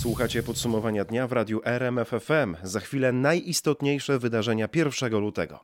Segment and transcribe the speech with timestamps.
[0.00, 2.56] Słuchacie podsumowania dnia w radiu RMFFM.
[2.62, 5.60] Za chwilę najistotniejsze wydarzenia 1 lutego.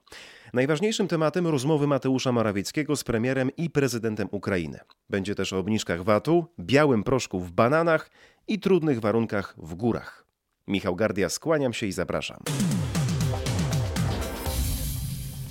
[0.52, 4.78] Najważniejszym tematem rozmowy Mateusza Morawieckiego z premierem i prezydentem Ukrainy.
[5.10, 8.10] Będzie też o obniżkach VAT-u, białym proszku w bananach
[8.48, 10.26] i trudnych warunkach w górach.
[10.66, 12.38] Michał Gardia, skłaniam się i zapraszam.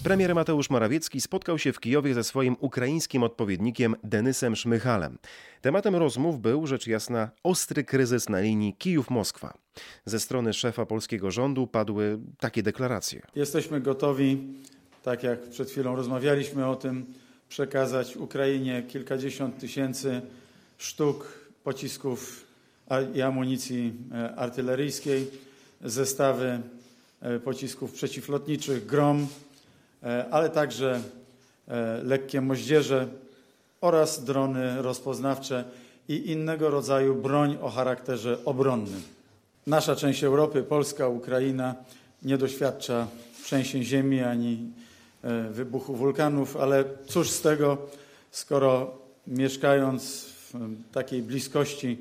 [0.05, 5.17] Premier Mateusz Morawiecki spotkał się w Kijowie ze swoim ukraińskim odpowiednikiem Denysem Szmychalem.
[5.61, 9.53] Tematem rozmów był, rzecz jasna, ostry kryzys na linii Kijów-Moskwa.
[10.05, 13.21] Ze strony szefa polskiego rządu padły takie deklaracje.
[13.35, 14.37] Jesteśmy gotowi,
[15.03, 17.05] tak jak przed chwilą rozmawialiśmy o tym,
[17.49, 20.21] przekazać Ukrainie kilkadziesiąt tysięcy
[20.77, 22.45] sztuk pocisków
[23.15, 25.27] i amunicji e, artyleryjskiej,
[25.81, 26.61] zestawy
[27.21, 29.27] e, pocisków przeciwlotniczych Grom,
[30.31, 31.01] ale także
[31.67, 33.07] e, lekkie moździerze
[33.81, 35.63] oraz drony rozpoznawcze
[36.07, 39.01] i innego rodzaju broń o charakterze obronnym.
[39.67, 41.75] Nasza część Europy, Polska, Ukraina,
[42.23, 43.07] nie doświadcza
[43.43, 44.71] trzęsień ziemi ani
[45.23, 47.77] e, wybuchu wulkanów, ale cóż z tego,
[48.31, 50.53] skoro mieszkając w
[50.91, 51.97] takiej bliskości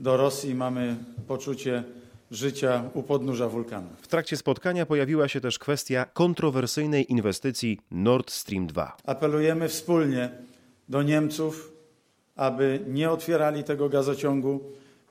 [0.00, 0.96] do Rosji mamy
[1.28, 1.84] poczucie
[2.30, 3.88] życia u podnóża wulkanu.
[4.02, 8.96] W trakcie spotkania pojawiła się też kwestia kontrowersyjnej inwestycji Nord Stream 2.
[9.06, 10.30] Apelujemy wspólnie
[10.88, 11.72] do Niemców,
[12.36, 14.60] aby nie otwierali tego gazociągu,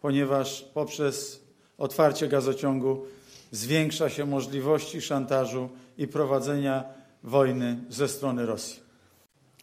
[0.01, 1.43] ponieważ poprzez
[1.77, 3.05] otwarcie gazociągu
[3.51, 6.83] zwiększa się możliwości szantażu i prowadzenia
[7.23, 8.79] wojny ze strony Rosji.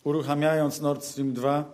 [0.04, 1.72] Uruchamiając Nord Stream 2,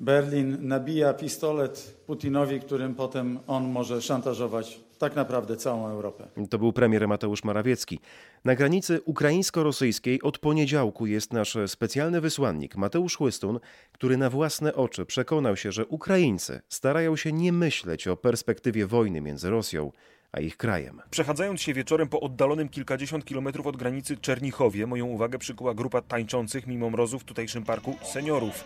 [0.00, 6.28] Berlin nabija pistolet Putinowi, którym potem on może szantażować tak naprawdę całą Europę.
[6.50, 8.00] To był premier Mateusz Morawiecki.
[8.44, 13.60] Na granicy ukraińsko-rosyjskiej od poniedziałku jest nasz specjalny wysłannik Mateusz Chłystun,
[13.92, 19.20] który na własne oczy przekonał się, że Ukraińcy starają się nie myśleć o perspektywie wojny
[19.20, 19.92] między Rosją
[20.32, 21.02] a ich krajem.
[21.10, 26.66] Przechadzając się wieczorem po oddalonym kilkadziesiąt kilometrów od granicy Czernichowie, moją uwagę przykuła grupa tańczących
[26.66, 28.64] mimo mrozu w tutejszym parku seniorów.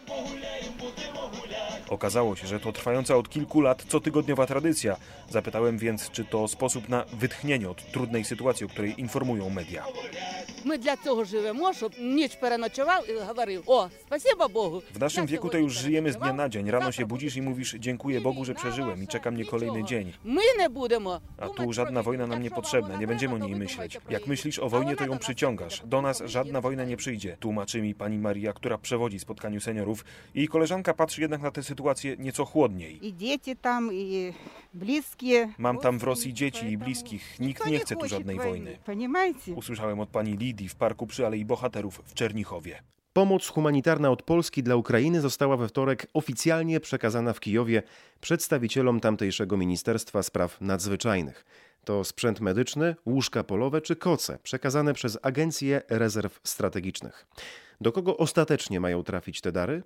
[1.92, 4.96] Okazało się, że to trwająca od kilku lat cotygodniowa tradycja.
[5.30, 9.84] Zapytałem więc, czy to sposób na wytchnienie od trudnej sytuacji, o której informują media.
[10.65, 14.81] Ми для цього живемо, щоб ніч переночував і говорив: О, спасибо Богу.
[14.93, 16.71] W naszym wieku to już żyjemy z dnia na dzień.
[16.71, 20.13] Rano się budzisz i mówisz dziękuję Bogu, że przeżyłem i czeka mnie kolejny dzień.
[20.23, 21.21] Ми не будемо.
[21.37, 23.99] A tu żadna wojna nam nie potrzebna, nie będziemy o niej myśleć.
[24.09, 25.81] Jak myślisz o wojnie, to ją przyciągasz.
[25.85, 30.05] Do nas żadna wojna nie przyjdzie, tłumaczy mi pani Maria, która przewodzi spotkaniu seniorów.
[30.35, 33.07] Jej koleżanka patrzy jednak na tę sytuację nieco chłodniej.
[33.07, 34.33] I dzieci tam, i
[34.74, 35.48] Bliskie.
[35.58, 37.40] Mam tam w Rosji dzieci i bliskich.
[37.40, 38.78] Nikt nie chce tu żadnej wojny.
[39.56, 42.82] Usłyszałem od pani Lidii w parku przy Alei Bohaterów w Czernichowie.
[43.12, 47.82] Pomoc humanitarna od Polski dla Ukrainy została we wtorek oficjalnie przekazana w Kijowie
[48.20, 51.44] przedstawicielom tamtejszego Ministerstwa Spraw Nadzwyczajnych.
[51.84, 57.26] To sprzęt medyczny, łóżka polowe czy koce przekazane przez Agencję Rezerw Strategicznych.
[57.82, 59.82] Do kogo ostatecznie mają trafić te dary?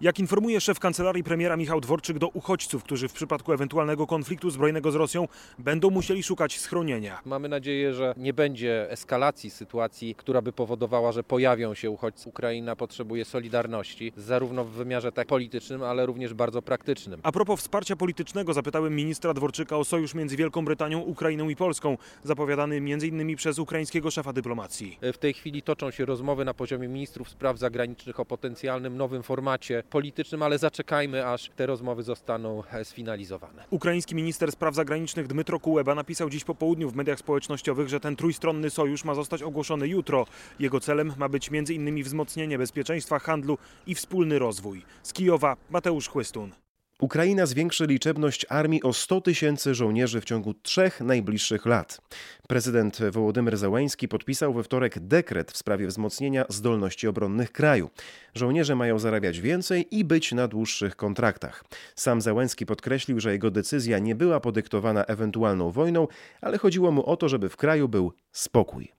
[0.00, 4.92] Jak informuje szef kancelarii premiera Michał Dworczyk, do uchodźców, którzy w przypadku ewentualnego konfliktu zbrojnego
[4.92, 5.28] z Rosją
[5.58, 7.20] będą musieli szukać schronienia.
[7.24, 12.28] Mamy nadzieję, że nie będzie eskalacji sytuacji, która by powodowała, że pojawią się uchodźcy.
[12.28, 17.20] Ukraina potrzebuje solidarności, zarówno w wymiarze tak politycznym, ale również bardzo praktycznym.
[17.22, 21.98] A propos wsparcia politycznego, zapytałem ministra Dworczyka o sojusz między Wielką Brytanią, Ukrainą i Polską,
[22.24, 23.36] zapowiadany m.in.
[23.36, 24.98] przez ukraińskiego szefa dyplomacji.
[25.12, 29.82] W tej chwili toczą się rozmowy na poziomie ministrów spraw zagranicznych o potencjalnym nowym formacie
[29.90, 33.64] politycznym, ale zaczekajmy, aż te rozmowy zostaną e, sfinalizowane.
[33.70, 38.16] Ukraiński minister spraw zagranicznych Dmytro Kuleba napisał dziś po południu w mediach społecznościowych, że ten
[38.16, 40.26] trójstronny sojusz ma zostać ogłoszony jutro.
[40.58, 42.02] Jego celem ma być m.in.
[42.02, 44.84] wzmocnienie bezpieczeństwa, handlu i wspólny rozwój.
[45.02, 46.67] Z Kijowa Mateusz Chłystun.
[47.02, 52.00] Ukraina zwiększy liczebność armii o 100 tysięcy żołnierzy w ciągu trzech najbliższych lat.
[52.48, 57.90] Prezydent Wołodymyr Załański podpisał we wtorek dekret w sprawie wzmocnienia zdolności obronnych kraju.
[58.34, 61.64] Żołnierze mają zarabiać więcej i być na dłuższych kontraktach.
[61.96, 66.08] Sam Załański podkreślił, że jego decyzja nie była podyktowana ewentualną wojną,
[66.40, 68.97] ale chodziło mu o to, żeby w kraju był spokój.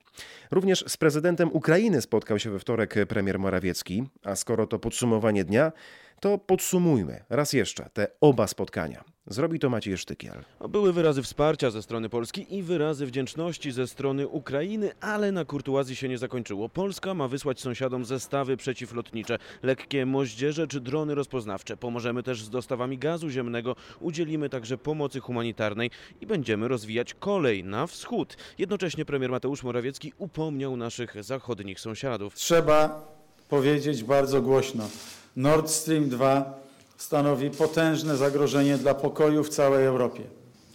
[0.52, 5.72] Również z prezydentem Ukrainy spotkał się we wtorek premier Morawiecki, a skoro to podsumowanie dnia,
[6.20, 9.04] to podsumujmy raz jeszcze te oba spotkania.
[9.32, 10.44] Zrobi to Maciej Sztykiel.
[10.70, 15.96] Były wyrazy wsparcia ze strony Polski i wyrazy wdzięczności ze strony Ukrainy, ale na kurtuazji
[15.96, 16.70] się nie zakończyło.
[16.70, 21.78] Polska ma wysłać sąsiadom zestawy przeciwlotnicze, lekkie moździerze czy drony rozpoznawcze.
[21.78, 25.92] Pomożemy też z dostawami gazu ziemnego, udzielimy także pomocy humanitarnej
[26.22, 28.38] i będziemy rozwijać kolej na wschód.
[28.58, 32.36] Jednocześnie premier Mateusz Morawiecki upomniał naszych zachodnich sąsiadów.
[32.36, 33.08] Trzeba
[33.50, 34.90] powiedzieć bardzo głośno.
[35.36, 36.69] Nord Stream 2
[37.00, 40.24] stanowi potężne zagrożenie dla pokoju w całej Europie.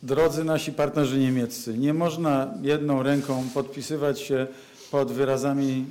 [0.03, 4.47] Drodzy nasi partnerzy niemieccy, nie można jedną ręką podpisywać się
[4.91, 5.85] pod wyrazami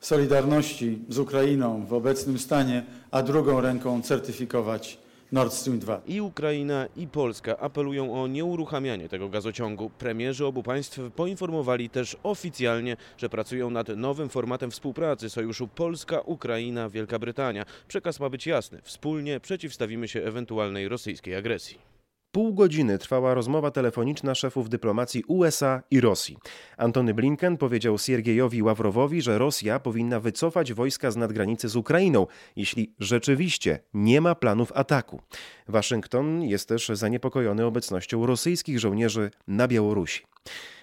[0.00, 4.98] solidarności z Ukrainą w obecnym stanie, a drugą ręką certyfikować
[5.32, 6.00] Nord Stream 2.
[6.06, 9.90] I Ukraina, i Polska apelują o nieuruchamianie tego gazociągu.
[9.90, 17.64] Premierzy obu państw poinformowali też oficjalnie, że pracują nad nowym formatem współpracy sojuszu Polska-Ukraina-Wielka Brytania.
[17.88, 18.80] Przekaz ma być jasny.
[18.82, 21.89] Wspólnie przeciwstawimy się ewentualnej rosyjskiej agresji.
[22.32, 26.38] Pół godziny trwała rozmowa telefoniczna szefów dyplomacji USA i Rosji.
[26.76, 32.94] Antony Blinken powiedział Siergiejowi Ławrowowi, że Rosja powinna wycofać wojska z nadgranicy z Ukrainą, jeśli
[32.98, 35.20] rzeczywiście nie ma planów ataku.
[35.68, 40.22] Waszyngton jest też zaniepokojony obecnością rosyjskich żołnierzy na Białorusi.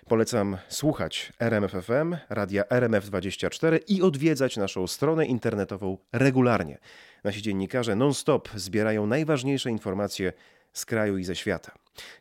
[0.07, 6.77] Polecam słuchać RMFFM, radia RMF24 i odwiedzać naszą stronę internetową regularnie.
[7.23, 10.33] Nasi dziennikarze non-stop zbierają najważniejsze informacje
[10.77, 11.71] z kraju i ze świata.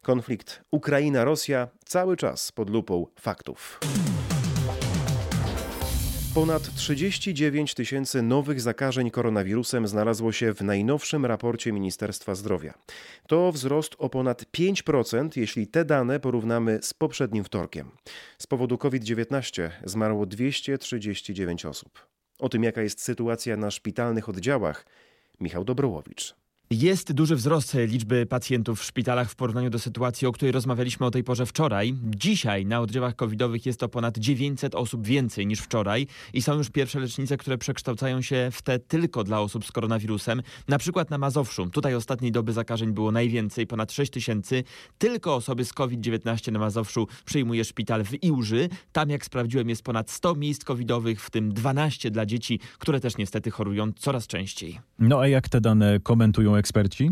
[0.03, 3.81] Konflikt Ukraina-Rosja cały czas pod lupą faktów.
[6.37, 12.75] Ponad 39 tysięcy nowych zakażeń koronawirusem znalazło się w najnowszym raporcie Ministerstwa Zdrowia.
[13.29, 17.91] To wzrost o ponad 5%, jeśli te dane porównamy z poprzednim wtorkiem.
[18.39, 22.07] Z powodu COVID-19 zmarło 239 osób.
[22.39, 24.87] O tym, jaka jest sytuacja na szpitalnych oddziałach,
[25.41, 26.46] Michał Dobrołowicz.
[26.71, 31.11] Jest duży wzrost liczby pacjentów w szpitalach w porównaniu do sytuacji, o której rozmawialiśmy o
[31.11, 31.95] tej porze wczoraj.
[32.03, 36.71] Dzisiaj na oddziałach covidowych jest to ponad 900 osób więcej niż wczoraj i są już
[36.71, 40.43] pierwsze lecznice, które przekształcają się w te tylko dla osób z koronawirusem.
[40.69, 41.67] Na przykład na Mazowszu.
[41.71, 44.65] Tutaj ostatniej doby zakażeń było najwięcej, ponad 6 tysięcy.
[44.99, 48.69] Tylko osoby z COVID-19 na Mazowszu przyjmuje szpital w Iłży.
[48.93, 53.17] Tam, jak sprawdziłem, jest ponad 100 miejsc covidowych, w tym 12 dla dzieci, które też
[53.17, 54.81] niestety chorują coraz częściej.
[54.99, 57.11] No a jak te dane komentują eksperci?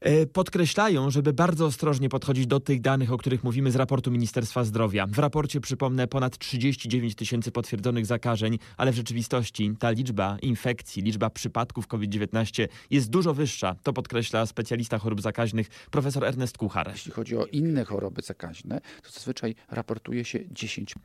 [0.00, 4.64] E, Podkreślają, żeby bardzo ostrożnie podchodzić do tych danych, o których mówimy z raportu Ministerstwa
[4.64, 5.06] Zdrowia.
[5.06, 11.30] W raporcie przypomnę ponad 39 tysięcy potwierdzonych zakażeń, ale w rzeczywistości ta liczba infekcji, liczba
[11.30, 13.76] przypadków COVID-19 jest dużo wyższa.
[13.82, 16.90] To podkreśla specjalista chorób zakaźnych profesor Ernest Kuchar.
[16.92, 20.96] Jeśli chodzi o inne choroby zakaźne, to zazwyczaj raportuje się 10%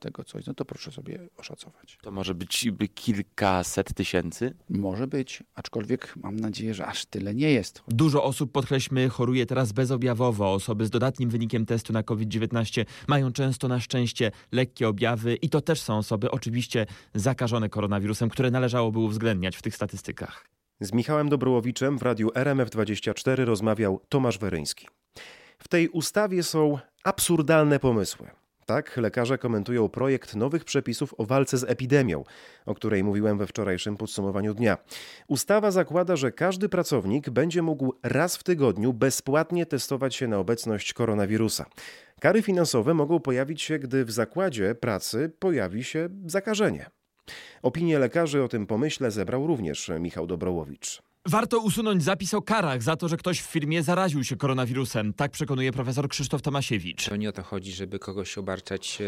[0.00, 0.46] tego coś.
[0.46, 1.98] No to proszę sobie oszacować.
[2.02, 4.54] To może być kilkaset tysięcy?
[4.68, 7.82] Może być, aczkolwiek mam nadzieję, że aż tyle nie jest.
[7.88, 10.52] Dużo osób, podkreślmy, choruje teraz bezobjawowo.
[10.52, 15.60] Osoby z dodatnim wynikiem testu na COVID-19 mają często na szczęście lekkie objawy i to
[15.60, 20.46] też są osoby oczywiście zakażone koronawirusem, które należałoby uwzględniać w tych statystykach.
[20.80, 24.88] Z Michałem Dobrołowiczem w radiu RMF24 rozmawiał Tomasz Weryński.
[25.58, 28.30] W tej ustawie są absurdalne pomysły.
[28.66, 32.24] Tak, lekarze komentują projekt nowych przepisów o walce z epidemią,
[32.66, 34.78] o której mówiłem we wczorajszym podsumowaniu dnia.
[35.28, 40.92] Ustawa zakłada, że każdy pracownik będzie mógł raz w tygodniu bezpłatnie testować się na obecność
[40.92, 41.66] koronawirusa.
[42.20, 46.86] Kary finansowe mogą pojawić się, gdy w zakładzie pracy pojawi się zakażenie.
[47.62, 51.05] Opinie lekarzy o tym pomyśle zebrał również Michał Dobrołowicz.
[51.28, 55.12] Warto usunąć zapis o karach za to, że ktoś w firmie zaraził się koronawirusem.
[55.12, 57.08] Tak przekonuje profesor Krzysztof Tomasiewicz.
[57.08, 58.98] To nie o to chodzi, żeby kogoś obarczać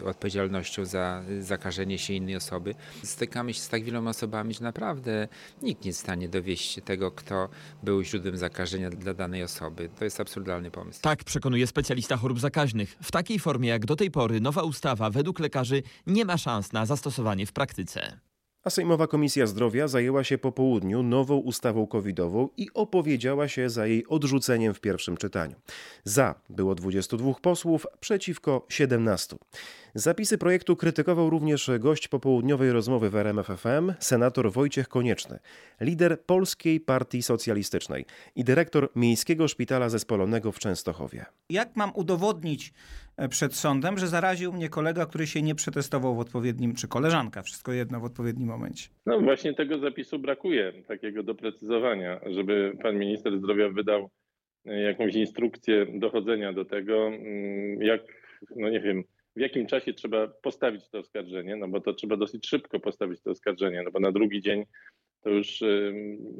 [0.00, 2.74] e, odpowiedzialnością za zakażenie się innej osoby.
[3.02, 5.28] Stykamy się z tak wieloma osobami, że naprawdę
[5.62, 7.48] nikt nie jest w stanie dowieść tego, kto
[7.82, 9.88] był źródłem zakażenia dla danej osoby.
[9.98, 11.00] To jest absurdalny pomysł.
[11.02, 12.96] Tak przekonuje specjalista chorób zakaźnych.
[13.02, 16.86] W takiej formie jak do tej pory nowa ustawa według lekarzy nie ma szans na
[16.86, 18.27] zastosowanie w praktyce.
[18.68, 23.86] A Sejmowa Komisja Zdrowia zajęła się po południu nową ustawą covidową i opowiedziała się za
[23.86, 25.56] jej odrzuceniem w pierwszym czytaniu.
[26.04, 29.36] Za było 22 posłów, przeciwko 17.
[29.94, 35.38] Zapisy projektu krytykował również gość popołudniowej rozmowy w RMFFM, senator Wojciech Konieczny,
[35.80, 38.06] lider Polskiej Partii Socjalistycznej
[38.36, 41.26] i dyrektor Miejskiego Szpitala Zespolonego w Częstochowie.
[41.50, 42.72] Jak mam udowodnić
[43.30, 47.72] przed sądem, że zaraził mnie kolega, który się nie przetestował w odpowiednim, czy koleżanka, wszystko
[47.72, 48.88] jedno w odpowiednim momencie?
[49.06, 54.10] No właśnie tego zapisu brakuje, takiego doprecyzowania, żeby pan minister zdrowia wydał
[54.66, 58.00] e, jakąś instrukcję dochodzenia do tego, mm, jak,
[58.56, 59.04] no nie wiem,
[59.36, 63.30] w jakim czasie trzeba postawić to oskarżenie, no bo to trzeba dosyć szybko postawić to
[63.30, 64.64] oskarżenie, no bo na drugi dzień
[65.22, 65.62] to już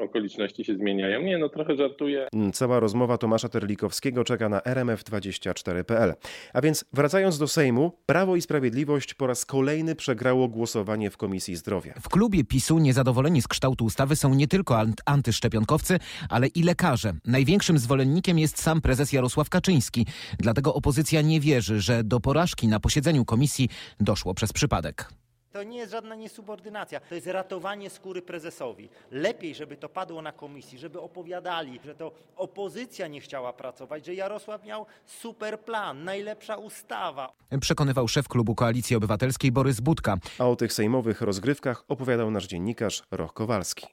[0.00, 1.23] okoliczności się zmieniają.
[1.23, 2.28] Nie, no trochę żartuję.
[2.52, 6.14] Cała rozmowa Tomasza Terlikowskiego czeka na rmf24.pl.
[6.52, 11.56] A więc wracając do Sejmu, Prawo i Sprawiedliwość po raz kolejny przegrało głosowanie w Komisji
[11.56, 11.94] Zdrowia.
[12.00, 17.12] W klubie PiSu niezadowoleni z kształtu ustawy są nie tylko ant- antyszczepionkowcy, ale i lekarze.
[17.26, 20.06] Największym zwolennikiem jest sam prezes Jarosław Kaczyński.
[20.38, 23.68] Dlatego opozycja nie wierzy, że do porażki na posiedzeniu komisji
[24.00, 25.08] doszło przez przypadek.
[25.52, 28.88] To nie jest żadna niesubordynacja, to jest ratowanie skóry prezesowi.
[29.10, 34.14] Lepiej, żeby to padło na komisji, żeby opowiadali, że to opozycja nie chciała pracować, że
[34.14, 37.32] Jarosław miał super plan, najlepsza ustawa.
[37.60, 40.16] Przekonywał szef klubu Koalicji Obywatelskiej Borys Budka.
[40.38, 43.86] A o tych sejmowych rozgrywkach opowiadał nasz dziennikarz Roch Kowalski.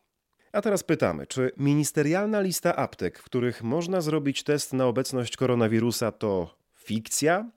[0.51, 6.12] A teraz pytamy, czy ministerialna lista aptek, w których można zrobić test na obecność koronawirusa,
[6.12, 7.51] to fikcja?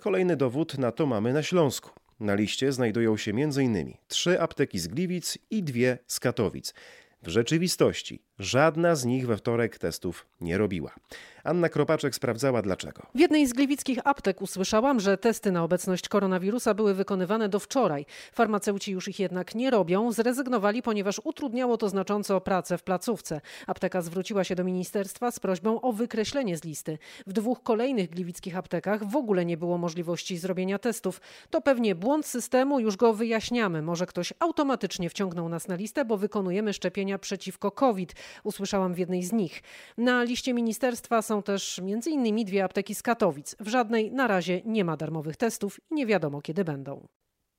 [0.00, 1.90] Kolejny dowód na to mamy na Śląsku.
[2.20, 3.94] Na liście znajdują się m.in.
[4.08, 6.74] trzy apteki z Gliwic i dwie z Katowic.
[7.22, 10.94] W rzeczywistości żadna z nich we wtorek testów nie robiła.
[11.44, 13.02] Anna Kropaczek sprawdzała dlaczego.
[13.14, 18.06] W jednej z gliwickich aptek usłyszałam, że testy na obecność koronawirusa były wykonywane do wczoraj.
[18.32, 23.40] Farmaceuci już ich jednak nie robią, zrezygnowali, ponieważ utrudniało to znacząco pracę w placówce.
[23.66, 26.98] Apteka zwróciła się do ministerstwa z prośbą o wykreślenie z listy.
[27.26, 31.20] W dwóch kolejnych gliwickich aptekach w ogóle nie było możliwości zrobienia testów.
[31.50, 33.82] To pewnie błąd systemu, już go wyjaśniamy.
[33.82, 38.14] Może ktoś automatycznie wciągnął nas na listę, bo wykonujemy szczepienia przeciwko COVID.
[38.44, 39.62] Usłyszałam w jednej z nich.
[39.98, 42.44] Na liście ministerstwa są też m.in.
[42.44, 43.56] dwie apteki z Katowic.
[43.60, 47.06] W żadnej na razie nie ma darmowych testów i nie wiadomo kiedy będą.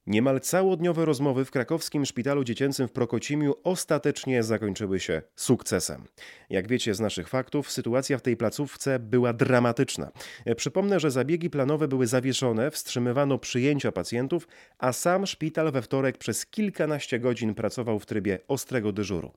[0.08, 6.05] Niemal całodniowe rozmowy w krakowskim szpitalu dziecięcym w Prokocimiu ostatecznie zakończyły się sukcesem.
[6.50, 10.12] Jak wiecie z naszych faktów, sytuacja w tej placówce była dramatyczna.
[10.58, 16.46] Przypomnę, że zabiegi planowe były zawieszone, wstrzymywano przyjęcia pacjentów, a sam szpital we wtorek przez
[16.46, 19.31] kilkanaście godzin pracował w trybie ostrego dyżuru.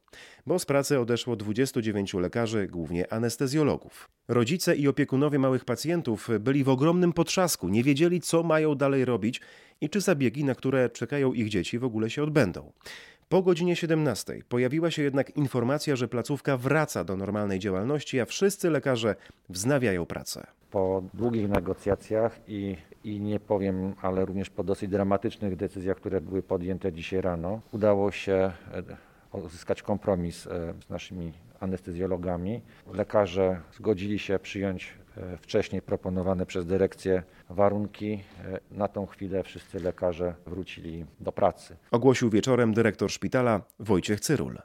[0.46, 4.08] Bo z pracy odeszło 29 lekarzy, głównie anestezjologów.
[4.28, 9.40] Rodzice i opiekunowie małych pacjentów byli w ogromnym potrzasku, nie wiedzieli co mają dalej robić
[9.80, 12.72] i czy zabiegi, na które czekają ich dzieci, w ogóle się odbędą.
[13.28, 18.70] Po godzinie 17 pojawiła się jednak informacja, że placówka wraca do normalnej działalności, a wszyscy
[18.70, 19.16] lekarze
[19.48, 20.46] wznawiają pracę.
[20.70, 26.42] Po długich negocjacjach i, i nie powiem, ale również po dosyć dramatycznych decyzjach, które były
[26.42, 28.52] podjęte dzisiaj rano, udało się
[29.32, 30.42] uzyskać kompromis
[30.86, 32.60] z naszymi anestezjologami.
[32.92, 34.92] Lekarze zgodzili się przyjąć
[35.38, 38.20] wcześniej proponowane przez dyrekcję warunki.
[38.70, 41.76] Na tą chwilę wszyscy lekarze wrócili do pracy.
[41.90, 44.58] Ogłosił wieczorem dyrektor szpitala Wojciech Cyrul.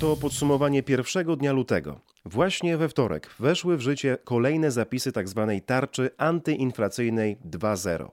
[0.00, 2.00] To podsumowanie pierwszego dnia lutego.
[2.24, 5.60] Właśnie we wtorek weszły w życie kolejne zapisy tzw.
[5.66, 8.08] tarczy antyinflacyjnej 2.0.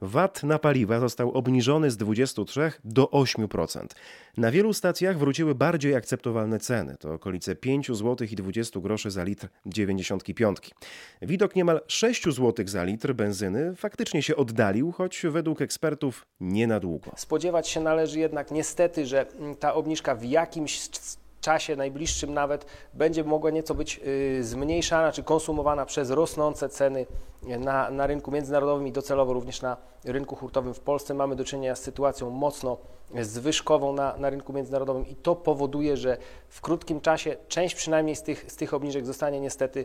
[0.00, 3.86] VAT na paliwa został obniżony z 23 do 8%.
[4.36, 9.24] Na wielu stacjach wróciły bardziej akceptowalne ceny, to okolice 5 zł i 20 groszy za
[9.24, 10.58] litr 95.
[11.22, 16.80] Widok niemal 6 zł za litr benzyny faktycznie się oddalił, choć według ekspertów nie na
[16.80, 17.10] długo.
[17.16, 19.26] Spodziewać się należy jednak niestety, że
[19.60, 20.78] ta obniżka w jakimś
[21.46, 24.00] czasie najbliższym nawet będzie mogła nieco być
[24.40, 27.06] zmniejszana czy konsumowana przez rosnące ceny
[27.42, 31.14] na, na rynku międzynarodowym i docelowo również na rynku hurtowym w Polsce.
[31.14, 32.76] Mamy do czynienia z sytuacją mocno
[33.20, 36.16] zwyżkową na, na rynku międzynarodowym i to powoduje, że
[36.48, 39.84] w krótkim czasie część przynajmniej z tych, z tych obniżek zostanie niestety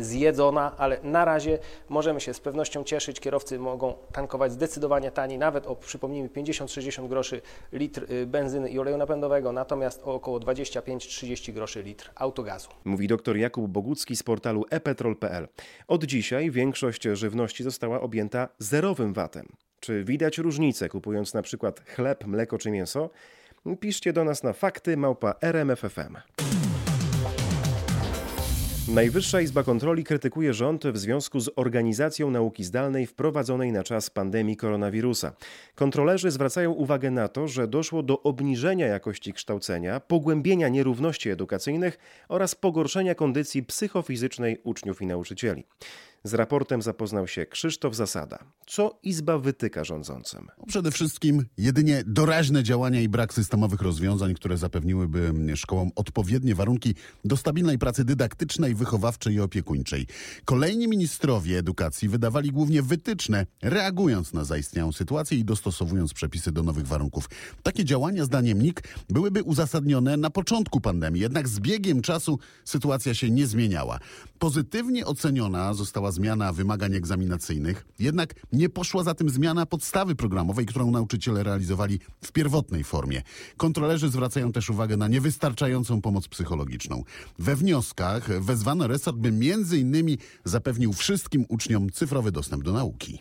[0.00, 3.20] zjedzona, ale na razie możemy się z pewnością cieszyć.
[3.20, 7.40] Kierowcy mogą tankować zdecydowanie taniej, nawet o przypomnijmy 50-60 groszy
[7.72, 12.68] litr benzyny i oleju napędowego, natomiast o około 25-30 groszy litr autogazu.
[12.84, 15.48] Mówi dr Jakub Bogucki z portalu epetrol.pl.
[15.88, 19.67] Od dzisiaj większość żywności została objęta zerowym VAT-em.
[19.80, 23.10] Czy widać różnicę kupując na przykład chleb, mleko czy mięso?
[23.80, 26.16] Piszcie do nas na fakty małpa RMFFM.
[28.88, 34.56] Najwyższa Izba Kontroli krytykuje rząd w związku z organizacją nauki zdalnej wprowadzonej na czas pandemii
[34.56, 35.32] koronawirusa.
[35.74, 42.54] Kontrolerzy zwracają uwagę na to, że doszło do obniżenia jakości kształcenia, pogłębienia nierówności edukacyjnych oraz
[42.54, 45.64] pogorszenia kondycji psychofizycznej uczniów i nauczycieli.
[46.24, 48.38] Z raportem zapoznał się Krzysztof Zasada.
[48.66, 50.48] Co Izba wytyka rządzącym?
[50.66, 56.94] Przede wszystkim jedynie doraźne działania i brak systemowych rozwiązań, które zapewniłyby szkołom odpowiednie warunki
[57.24, 60.06] do stabilnej pracy dydaktycznej, wychowawczej i opiekuńczej.
[60.44, 66.86] Kolejni ministrowie edukacji wydawali głównie wytyczne, reagując na zaistniałą sytuację i dostosowując przepisy do nowych
[66.86, 67.30] warunków.
[67.62, 73.30] Takie działania, zdaniem NIK, byłyby uzasadnione na początku pandemii, jednak z biegiem czasu sytuacja się
[73.30, 73.98] nie zmieniała.
[74.38, 80.90] Pozytywnie oceniona została zmiana wymagań egzaminacyjnych, jednak nie poszła za tym zmiana podstawy programowej, którą
[80.90, 83.22] nauczyciele realizowali w pierwotnej formie.
[83.56, 87.04] Kontrolerzy zwracają też uwagę na niewystarczającą pomoc psychologiczną.
[87.38, 93.18] We wnioskach wezwano resort, by między innymi zapewnił wszystkim uczniom cyfrowy dostęp do nauki.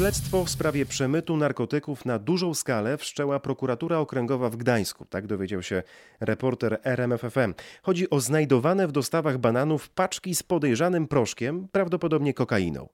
[0.00, 5.04] Śledztwo w sprawie przemytu narkotyków na dużą skalę wszczęła prokuratura okręgowa w Gdańsku.
[5.04, 5.82] Tak dowiedział się
[6.20, 7.54] reporter RMFFM.
[7.82, 12.88] Chodzi o znajdowane w dostawach bananów paczki z podejrzanym proszkiem, prawdopodobnie kokainą.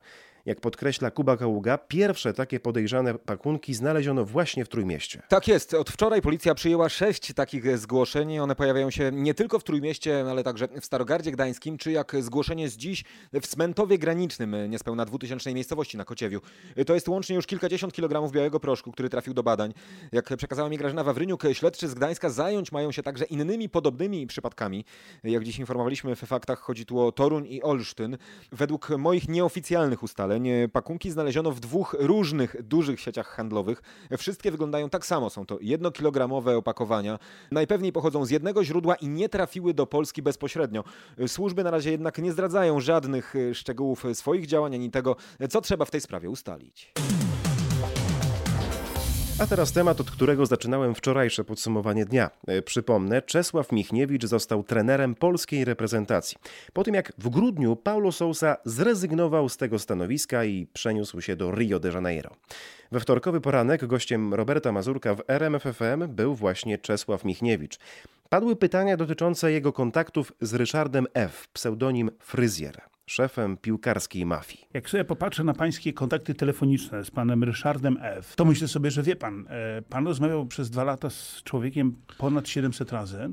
[0.46, 5.22] Jak podkreśla Kuba Kaługa, pierwsze takie podejrzane pakunki znaleziono właśnie w Trójmieście.
[5.28, 5.74] Tak jest.
[5.74, 8.38] Od wczoraj policja przyjęła sześć takich zgłoszeń.
[8.38, 12.68] One pojawiają się nie tylko w Trójmieście, ale także w Starogardzie Gdańskim, czy jak zgłoszenie
[12.68, 13.04] z dziś
[13.42, 16.40] w Smentowie Granicznym, niespełna dwutysięcznej miejscowości na Kociewiu.
[16.86, 19.74] To jest łącznie już kilkadziesiąt kilogramów białego proszku, który trafił do badań.
[20.12, 24.84] Jak przekazała mi Grażyna Wawryniuk, śledczy z Gdańska zająć mają się także innymi podobnymi przypadkami.
[25.24, 28.18] Jak dziś informowaliśmy w faktach, chodzi tu o Toruń i Olsztyn.
[28.52, 30.35] Według moich nieoficjalnych ustaleń
[30.72, 33.82] pakunki znaleziono w dwóch różnych dużych sieciach handlowych.
[34.18, 35.30] Wszystkie wyglądają tak samo.
[35.30, 37.18] Są to jednokilogramowe opakowania.
[37.50, 40.84] Najpewniej pochodzą z jednego źródła i nie trafiły do Polski bezpośrednio.
[41.26, 45.16] Służby na razie jednak nie zdradzają żadnych szczegółów swoich działań ani tego,
[45.50, 46.92] co trzeba w tej sprawie ustalić.
[49.38, 52.30] A teraz temat, od którego zaczynałem wczorajsze podsumowanie dnia.
[52.46, 56.36] E, Przypomnę, Czesław Michniewicz został trenerem polskiej reprezentacji.
[56.72, 61.50] Po tym jak w grudniu Paulo Sousa zrezygnował z tego stanowiska i przeniósł się do
[61.50, 62.30] Rio de Janeiro.
[62.92, 67.78] We wtorkowy poranek gościem Roberta Mazurka w RMFFM był właśnie Czesław Michniewicz.
[68.28, 74.64] Padły pytania dotyczące jego kontaktów z Ryszardem F., pseudonim Fryzjer szefem piłkarskiej mafii.
[74.74, 79.02] Jak sobie popatrzę na pańskie kontakty telefoniczne z panem Ryszardem F., to myślę sobie, że
[79.02, 83.28] wie pan, e, pan rozmawiał przez dwa lata z człowiekiem ponad 700 razy.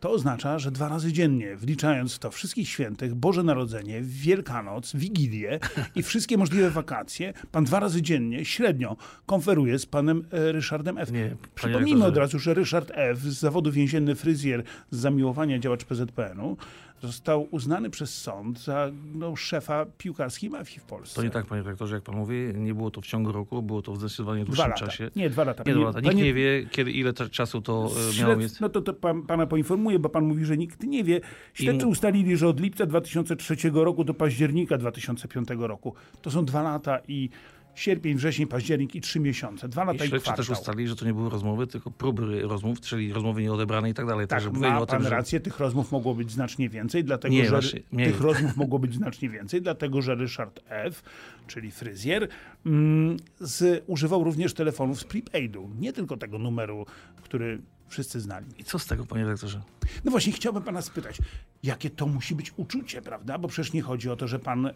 [0.00, 5.60] To oznacza, że dwa razy dziennie, wliczając w to wszystkich świętych, Boże Narodzenie, Wielkanoc, Wigilię
[5.94, 11.12] i wszystkie możliwe wakacje, pan dwa razy dziennie średnio konferuje z panem e, Ryszardem F.
[11.12, 13.18] Nie, Przypomnijmy od razu, że Ryszard F.
[13.18, 16.56] z zawodu więzienny fryzjer z zamiłowania działacz PZPN-u
[17.02, 21.16] został uznany przez sąd za no, szefa piłkarskiej mafii w Polsce.
[21.16, 22.34] To nie tak, panie rektorze, jak pan mówi.
[22.54, 24.86] Nie było to w ciągu roku, było to w zdecydowanie Dwa dłuższym lata.
[24.86, 25.10] czasie.
[25.16, 25.62] Nie, dwa lata.
[25.66, 26.00] Nie, dwa lata.
[26.00, 28.60] Nikt panie- nie wie, kiedy, ile czasu to e, miało mieć.
[28.60, 31.20] No to, to pan, pana poinformuję, bo pan mówi, że nikt nie wie.
[31.54, 35.94] Śledczy ustalili, że od lipca 2003 roku do października 2005 roku.
[36.22, 37.30] To są dwa lata i
[37.74, 39.68] sierpień, wrzesień, październik i trzy miesiące.
[39.68, 40.44] Dwa I lata i, śledczy kwartał.
[40.46, 44.06] też ustalili, że to nie były rozmowy, tylko próby rozmów, czyli rozmowy nieodebrane i tak
[44.06, 44.26] dalej.
[44.26, 45.10] Tak, mówili ma o tym, pan że...
[45.10, 48.94] rację, tych rozmów mogło być znacznie więcej, dlatego Nie, że właśnie, tych rozmów mogło być
[48.94, 51.02] znacznie więcej, dlatego że Ryszard F.,
[51.46, 52.28] czyli fryzjer,
[52.66, 56.86] mm, z, używał również telefonów z prepaidu, nie tylko tego numeru,
[57.22, 58.46] który wszyscy znali.
[58.58, 59.60] I co z tego, panie rektorze?
[60.04, 61.18] No właśnie, chciałbym pana spytać,
[61.62, 63.38] jakie to musi być uczucie, prawda?
[63.38, 64.72] Bo przecież nie chodzi o to, że pan y,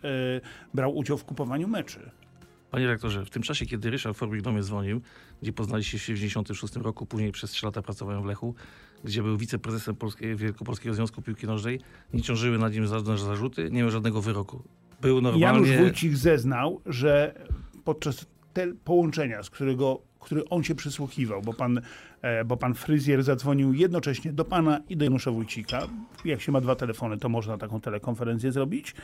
[0.75, 2.11] brał udział w kupowaniu meczy.
[2.75, 5.01] Panie rektorze, w tym czasie, kiedy Ryszard Forbik do mnie dzwonił,
[5.43, 8.55] gdzie poznaliście się w 1996 roku, później przez 3 lata pracowałem w Lechu,
[9.05, 11.81] gdzie był wiceprezesem Polskiej, Wielkopolskiego Związku Piłki Nożnej,
[12.15, 14.63] nie ciążyły nad nim żadne zarzuty, nie miał żadnego wyroku.
[15.01, 15.41] Był normalnie...
[15.41, 17.35] Janusz Wójcik zeznał, że
[17.85, 21.81] podczas te połączenia, z którego, który on się przysłuchiwał, bo pan,
[22.23, 25.89] e, bo pan fryzjer zadzwonił jednocześnie do pana i do Janusza Wójcika.
[26.25, 28.95] Jak się ma dwa telefony, to można taką telekonferencję zrobić.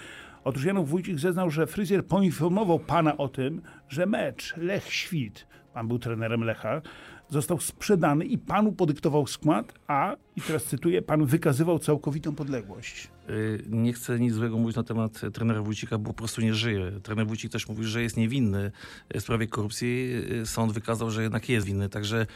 [0.44, 5.98] Otóż Janusz Wójcik zeznał, że fryzjer poinformował pana o tym, że mecz Lech-Świt, pan był
[5.98, 6.82] trenerem Lecha,
[7.28, 13.08] został sprzedany i panu podyktował skład, a, i teraz cytuję, pan wykazywał całkowitą podległość.
[13.30, 16.92] Y, Nie chcę nic złego mówić na temat trenera Wójcika, bo po prostu nie żyje.
[17.02, 18.72] Trener Wójcik też mówi, że jest niewinny
[19.14, 20.12] w sprawie korupcji.
[20.42, 22.26] Y, Sąd wykazał, że jednak jest winny, także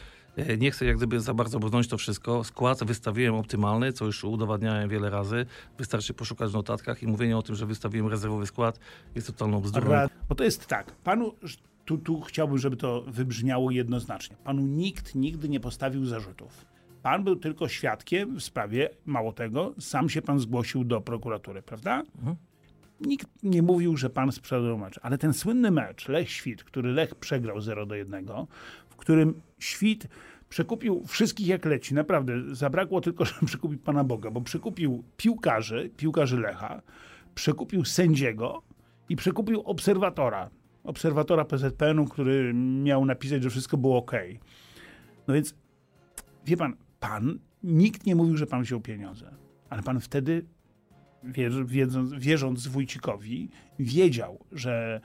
[0.59, 2.45] nie chcę jak gdyby za bardzo brnąć to wszystko.
[2.45, 5.47] Skład wystawiłem optymalny, co już udowadniałem wiele razy.
[5.79, 8.79] Wystarczy poszukać w notatkach i mówienie o tym, że wystawiłem rezerwowy skład
[9.15, 10.09] jest totalną bzdurą.
[10.29, 11.35] Bo to jest tak, panu,
[11.85, 14.37] tu, tu chciałbym, żeby to wybrzmiało jednoznacznie.
[14.45, 16.67] Panu nikt nigdy nie postawił zarzutów.
[17.03, 22.03] Pan był tylko świadkiem w sprawie, mało tego, sam się pan zgłosił do prokuratury, prawda?
[23.01, 27.61] Nikt nie mówił, że pan sprzedał mecz, ale ten słynny mecz Lech-Świt, który Lech przegrał
[27.61, 28.27] 0 do 1,
[28.95, 30.09] w którym Świt
[30.49, 36.41] przekupił wszystkich jak leci, naprawdę, zabrakło tylko, żeby przekupił Pana Boga, bo przekupił piłkarzy, piłkarzy
[36.41, 36.83] Lecha,
[37.35, 38.63] przekupił sędziego
[39.09, 40.51] i przekupił obserwatora,
[40.85, 44.13] obserwatora PZPN-u, który miał napisać, że wszystko było ok.
[45.29, 45.55] No więc,
[46.47, 49.35] wie pan, pan, nikt nie mówił, że pan wziął pieniądze,
[49.71, 50.45] ale pan wtedy
[51.25, 55.01] wierz- wiedząc, wierząc Wójcikowi, wiedział, że,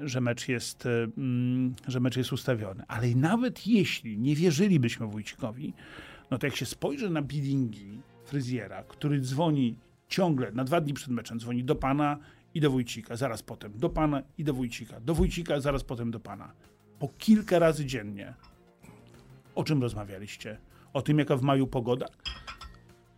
[0.00, 2.84] że, mecz jest, e, mm, że mecz jest ustawiony.
[2.88, 5.74] Ale nawet jeśli nie wierzylibyśmy Wójcikowi,
[6.30, 9.76] no to jak się spojrzy na biddingi fryzjera, który dzwoni
[10.08, 12.18] ciągle, na dwa dni przed meczem, dzwoni do pana
[12.54, 16.20] i do Wójcika, zaraz potem do pana i do Wójcika, do Wójcika, zaraz potem do
[16.20, 16.52] pana.
[16.98, 18.34] Po kilka razy dziennie.
[19.54, 20.58] O czym rozmawialiście?
[20.92, 22.06] O tym, jaka w maju pogoda?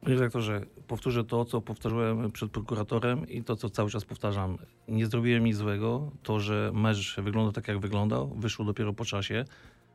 [0.00, 0.60] Panie redaktorze,
[0.92, 4.58] powtórzę to, co powtarzałem przed prokuratorem i to, co cały czas powtarzam.
[4.88, 6.10] Nie zrobiłem nic złego.
[6.22, 9.44] To, że mecz wygląda tak, jak wyglądał, wyszło dopiero po czasie.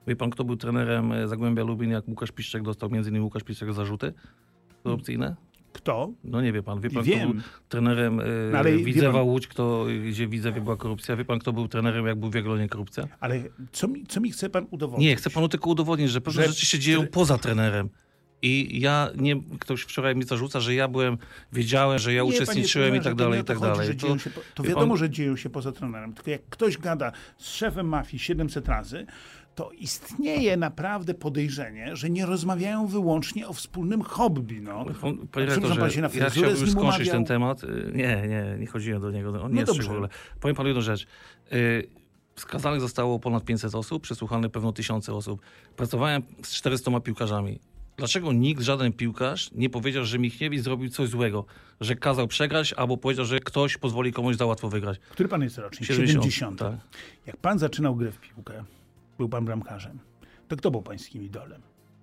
[0.07, 3.73] Wie pan, kto był trenerem Zagłębia Lubin, jak Łukasz Piszczek dostał między innymi Łukasz Piszczek
[3.73, 4.13] zarzuty
[4.83, 5.35] korupcyjne?
[5.73, 6.09] Kto?
[6.23, 6.81] No nie wie pan.
[6.81, 7.19] Wie pan, Wiem.
[7.19, 10.77] kto był trenerem No, e, ale wie Widzewa pan- Łódź, kto, gdzie w Widzewie była
[10.77, 11.15] korupcja?
[11.15, 13.07] Wie pan, kto był trenerem, jak był w Jagiellonie korupcja?
[13.19, 15.07] Ale co mi, co mi chce pan udowodnić?
[15.07, 17.89] Nie, chcę panu tylko udowodnić, że pewne Że- rzeczy się dzieją poza trenerem.
[18.41, 21.17] I ja nie, ktoś wczoraj mi zarzuca, że ja byłem,
[21.53, 23.87] wiedziałem, że ja Nie, panie uczestniczyłem i tak to dalej, i tak chodzi, dalej.
[23.87, 26.13] że dzieją się po- To wie wiadomo, pan- że dzieją się poza trenerem.
[26.13, 29.05] Tylko jak ktoś gada z szefem mafii 700 razy,
[29.55, 34.61] to istnieje naprawdę podejrzenie, że nie rozmawiają wyłącznie o wspólnym hobby.
[34.61, 34.85] No.
[34.85, 37.11] Panie Przepraszam, redaktorze, pan się na ja chciałbym skończyć umawiał?
[37.13, 37.63] ten temat.
[37.63, 40.09] Y, Nie, nie, nie chodziłem do niego, on nie No jest w ogóle.
[40.39, 41.07] Powiem panu jedną rzecz.
[41.53, 41.87] Y,
[42.35, 45.41] Skazanych zostało ponad 500 osób, przesłuchanych pewno tysiące osób.
[45.75, 47.59] Pracowałem z 400 piłkarzami.
[47.97, 51.45] Dlaczego nikt, żaden piłkarz nie powiedział, że Michniewicz zrobił coś złego?
[51.81, 54.99] Że kazał przegrać albo powiedział, że ktoś pozwoli komuś za łatwo wygrać?
[54.99, 55.87] Który pan jest rocznik?
[55.87, 56.59] 70, 70.
[56.59, 56.73] tak.
[57.25, 58.63] Jak pan zaczynał grę w piłkę,
[59.17, 59.99] był pan bramkarzem,
[60.47, 61.61] to kto był pańskim idolem?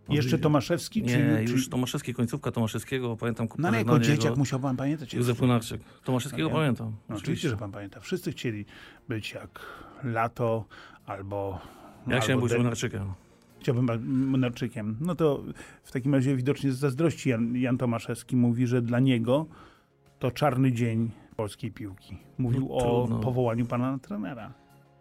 [0.09, 1.03] Jeszcze Tomaszewski?
[1.03, 1.71] Nie, czy, już czy...
[1.71, 4.37] Tomaszewski, końcówka Tomaszewskiego, pamiętam No ale jako dzieciak jego.
[4.37, 5.15] musiał pan pamiętać.
[5.15, 5.81] Józef Lunarczyk.
[6.05, 6.61] Tomaszewskiego No nie?
[6.61, 6.87] pamiętam.
[6.87, 7.49] No, oczywiście, oczywiście.
[7.49, 8.01] że pan pamięta.
[8.01, 8.65] Wszyscy chcieli
[9.09, 9.61] być jak
[10.05, 10.65] Lato
[11.07, 11.59] albo...
[12.07, 13.13] Ja chciałem być Lunarczykiem.
[13.65, 14.97] Chciałbym być Młynarczykiem.
[15.01, 15.43] No to
[15.83, 19.47] w takim razie widocznie z zazdrości Jan, Jan Tomaszewski mówi, że dla niego
[20.19, 22.19] to czarny dzień polskiej piłki.
[22.39, 24.53] Mówił No, o powołaniu pana na trenera.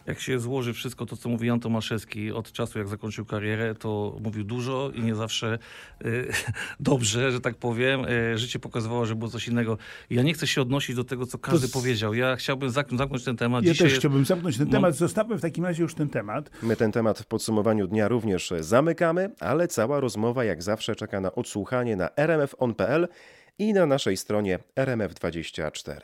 [0.06, 4.18] Jak się złoży wszystko to, co mówi Jan Tomaszewski od czasu, jak zakończył karierę, to
[4.24, 5.60] mówił dużo i nie zawsze
[6.06, 6.28] y,
[6.80, 8.06] dobrze, że tak powiem.
[8.06, 9.78] Y, życie pokazywało, że było coś innego.
[10.10, 12.14] Ja nie chcę się odnosić do tego, co każdy z- powiedział.
[12.14, 13.64] Ja chciałbym zamknąć, zamknąć ten temat.
[13.66, 14.96] Ja Dzisiaj też jest- chciałbym zamknąć ten Mam- temat.
[14.96, 16.50] Zostawmy w takim razie już ten temat.
[16.64, 21.36] My ten temat w podsumowaniu dnia również zamykamy, ale cała rozmowa jak zawsze czeka na
[21.36, 23.08] odsłuchanie na rmf.on.pl
[23.60, 26.00] i na naszej stronie rmf24.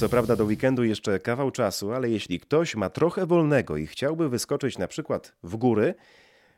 [0.00, 4.28] Co prawda do weekendu jeszcze kawał czasu, ale jeśli ktoś ma trochę wolnego i chciałby
[4.28, 5.94] wyskoczyć na przykład w góry,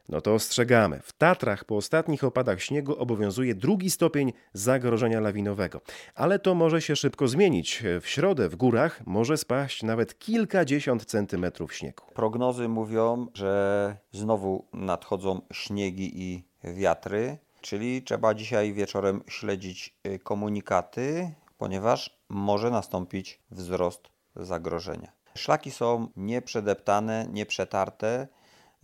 [0.09, 1.01] no to ostrzegamy.
[1.03, 5.81] W Tatrach po ostatnich opadach śniegu obowiązuje drugi stopień zagrożenia lawinowego.
[6.15, 7.83] Ale to może się szybko zmienić.
[8.01, 12.05] W środę w górach może spaść nawet kilkadziesiąt centymetrów śniegu.
[12.15, 21.33] Prognozy mówią, że znowu nadchodzą śniegi i wiatry, czyli trzeba dzisiaj wieczorem śledzić y, komunikaty,
[21.63, 25.13] ponieważ może nastąpić wzrost zagrożenia.
[25.35, 28.29] Szlaki są nieprzedeptane, nieprzetarte,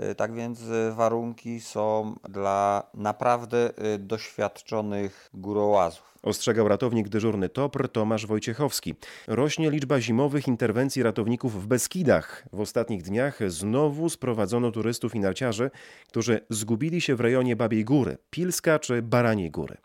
[0.02, 0.60] y, tak więc
[0.92, 6.14] warunki są dla naprawdę y, doświadczonych górołazów.
[6.22, 8.94] Ostrzegał ratownik dyżurny TOPR Tomasz Wojciechowski.
[9.26, 12.44] Rośnie liczba zimowych interwencji ratowników w Beskidach.
[12.52, 15.70] W ostatnich dniach znowu sprowadzono turystów i narciarzy,
[16.08, 19.76] którzy zgubili się w rejonie Babiej Góry, Pilska czy Baraniej Góry.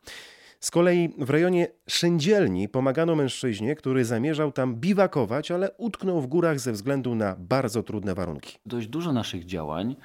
[0.64, 6.60] Z kolei w rejonie Szyndzielni pomagano mężczyźnie, który zamierzał tam biwakować, ale utknął w górach
[6.60, 8.58] ze względu na bardzo trudne warunki.
[8.66, 9.96] Dość dużo naszych działań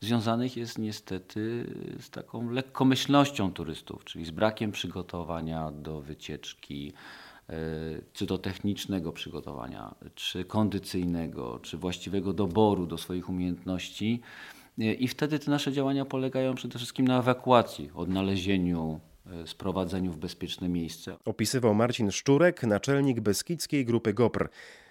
[0.00, 1.66] związanych jest niestety
[2.00, 6.92] z taką lekkomyślnością turystów, czyli z brakiem przygotowania do wycieczki,
[7.48, 7.54] e,
[8.12, 14.20] czy to technicznego przygotowania, czy kondycyjnego, czy właściwego doboru do swoich umiejętności.
[14.78, 19.00] E, I wtedy te nasze działania polegają przede wszystkim na ewakuacji, odnalezieniu,
[19.46, 21.16] sprowadzeniu w bezpieczne miejsce.
[21.24, 24.48] Opisywał Marcin Szczurek, naczelnik Beskidzkiej Grupy GOPR.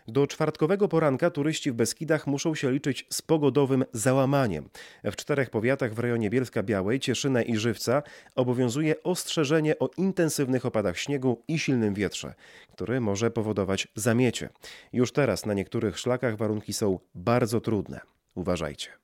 [0.07, 4.69] Do czwartkowego poranka turyści w Beskidach muszą się liczyć z pogodowym załamaniem.
[5.03, 8.03] W czterech powiatach w rejonie Bielska Białej, Cieszyna i Żywca
[8.35, 12.33] obowiązuje ostrzeżenie o intensywnych opadach śniegu i silnym wietrze,
[12.73, 14.49] który może powodować zamiecie.
[14.93, 17.99] Już teraz na niektórych szlakach warunki są bardzo trudne.
[18.35, 19.02] Uważajcie.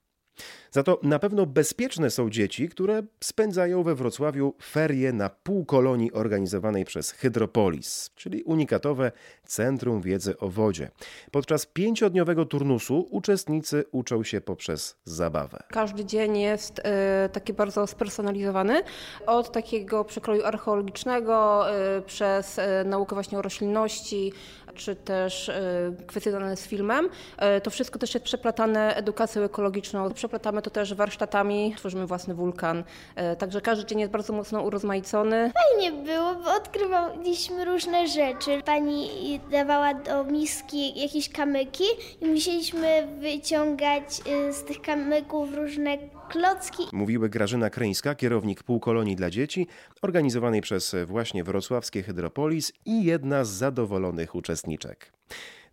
[0.72, 6.86] Za to na pewno bezpieczne są dzieci, które spędzają we Wrocławiu ferie na półkolonii organizowanej
[6.86, 9.12] przez Hydropolis, czyli unikatowe
[9.46, 10.92] Centrum Wiedzy o Wodzie.
[11.32, 15.64] Podczas pięciodniowego turnusu uczestnicy uczą się poprzez zabawę.
[15.70, 18.82] Każdy dzień jest e, taki bardzo spersonalizowany.
[19.26, 24.34] Od takiego przekroju archeologicznego, e, przez e, naukę właśnie o roślinności,
[24.80, 27.10] czy też e, kwestie związane z filmem.
[27.38, 30.14] E, to wszystko też jest przeplatane edukacją ekologiczną.
[30.14, 32.84] Przeplatamy to też warsztatami, tworzymy własny wulkan.
[33.16, 35.52] E, także każdy dzień jest bardzo mocno urozmaicony.
[35.54, 38.62] Fajnie było, bo odkrywaliśmy różne rzeczy.
[38.66, 41.84] Pani dawała do miski jakieś kamyki
[42.22, 44.14] i musieliśmy wyciągać
[44.52, 45.98] z tych kamyków różne
[46.30, 46.84] klocki.
[46.94, 49.68] Mówiły Grażyna Kryńska, kierownik półkolonii dla dzieci,
[50.02, 55.14] organizowanej przez właśnie wrocławskie Hydropolis i jedna z zadowolonych uczestniczek.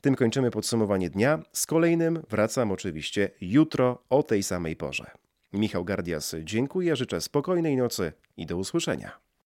[0.00, 1.38] Tym kończymy podsumowanie dnia.
[1.52, 5.10] Z kolejnym wracam oczywiście jutro o tej samej porze.
[5.52, 9.25] Michał Gardias, dziękuję, życzę spokojnej nocy i do usłyszenia.